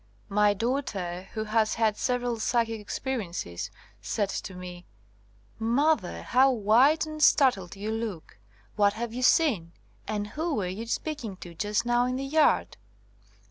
[0.29, 3.69] My daughter, who has had several psychic experiences,
[4.01, 4.87] said to me:
[5.27, 8.39] * Mother, how white and startled you look!
[8.75, 9.73] What have you seen?
[10.07, 12.77] And who were you speaking to just now in the yard?'